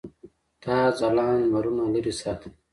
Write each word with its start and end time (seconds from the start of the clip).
تا 0.63 0.75
ځلاند 0.99 1.39
لمرونه 1.43 1.83
لرې 1.93 2.13
ساتلي. 2.21 2.51